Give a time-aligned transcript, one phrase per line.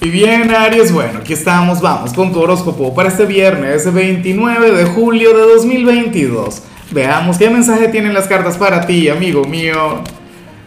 [0.00, 4.84] Y bien, Aries, bueno, aquí estamos, vamos con tu horóscopo para este viernes 29 de
[4.84, 6.62] julio de 2022.
[6.92, 10.04] Veamos qué mensaje tienen las cartas para ti, amigo mío.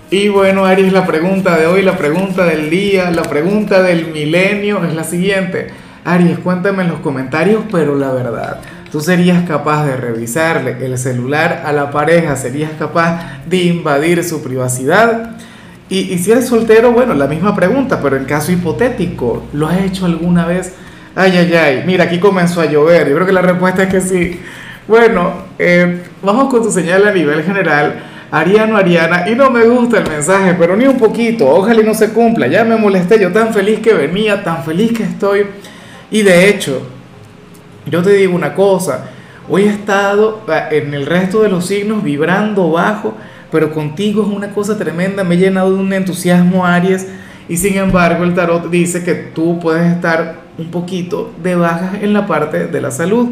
[0.10, 4.84] Y bueno, Aries, la pregunta de hoy, la pregunta del día, la pregunta del milenio
[4.84, 5.70] es la siguiente.
[6.04, 8.60] Aries, cuéntame en los comentarios, pero la verdad,
[8.92, 12.36] ¿tú serías capaz de revisarle el celular a la pareja?
[12.36, 15.38] ¿Serías capaz de invadir su privacidad?
[15.92, 20.06] Y, si eres soltero, bueno, la misma pregunta, pero en caso hipotético, ¿lo has hecho
[20.06, 20.74] alguna vez?
[21.16, 23.10] Ay, ay, ay, mira, aquí comenzó a llover.
[23.10, 24.40] Yo creo que la respuesta es que sí.
[24.88, 28.04] Bueno, eh, vamos con tu señal a nivel general.
[28.32, 31.94] Ariano, Ariana, y no me gusta el mensaje, pero ni un poquito, ojalá y no
[31.94, 32.48] se cumpla.
[32.48, 35.46] Ya me molesté, yo tan feliz que venía, tan feliz que estoy.
[36.10, 36.84] Y de hecho,
[37.86, 39.10] yo te digo una cosa,
[39.50, 43.16] hoy he estado eh, en el resto de los signos vibrando bajo
[43.52, 47.08] pero contigo es una cosa tremenda, me he llenado de un entusiasmo Aries
[47.50, 52.14] y sin embargo el tarot dice que tú puedes estar un poquito de baja en
[52.14, 53.30] la parte de la salud.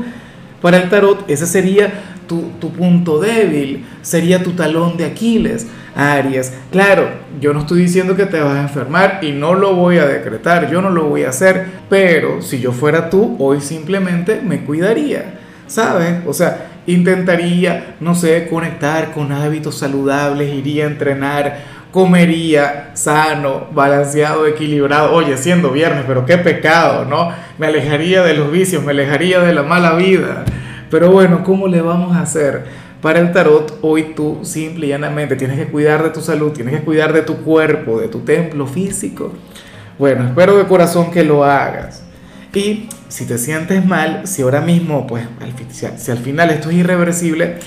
[0.62, 6.54] Para el tarot ese sería tu, tu punto débil, sería tu talón de Aquiles, Aries.
[6.70, 7.08] Claro,
[7.40, 10.70] yo no estoy diciendo que te vas a enfermar y no lo voy a decretar,
[10.70, 15.40] yo no lo voy a hacer, pero si yo fuera tú, hoy simplemente me cuidaría,
[15.70, 16.16] ¿sabes?
[16.28, 21.60] O sea, intentaría, no sé, conectar con hábitos saludables, iría a entrenar,
[21.92, 25.14] comería sano, balanceado, equilibrado.
[25.14, 27.32] Oye, siendo viernes, pero qué pecado, ¿no?
[27.58, 30.44] Me alejaría de los vicios, me alejaría de la mala vida.
[30.92, 32.66] Pero bueno, ¿cómo le vamos a hacer?
[33.02, 36.76] Para el tarot, hoy tú simple y llanamente tienes que cuidar de tu salud, tienes
[36.76, 39.32] que cuidar de tu cuerpo, de tu templo físico.
[39.98, 42.09] Bueno, espero de corazón que lo hagas.
[42.54, 45.28] Y si te sientes mal, si ahora mismo, pues,
[45.70, 47.58] si al final esto es irreversible,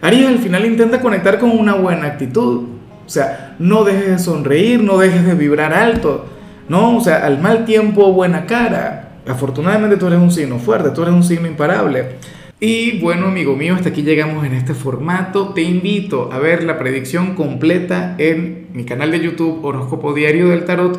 [0.00, 2.64] Aries al final intenta conectar con una buena actitud.
[3.04, 6.26] O sea, no dejes de sonreír, no dejes de vibrar alto.
[6.68, 9.18] No, o sea, al mal tiempo, buena cara.
[9.28, 12.16] Afortunadamente tú eres un signo fuerte, tú eres un signo imparable.
[12.58, 15.48] Y bueno, amigo mío, hasta aquí llegamos en este formato.
[15.48, 20.64] Te invito a ver la predicción completa en mi canal de YouTube Horóscopo Diario del
[20.64, 20.98] Tarot